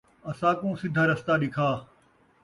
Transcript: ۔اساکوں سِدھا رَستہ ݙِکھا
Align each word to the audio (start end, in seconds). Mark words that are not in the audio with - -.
۔اساکوں 0.31 0.73
سِدھا 0.81 1.03
رَستہ 1.09 1.33
ݙِکھا 1.41 1.69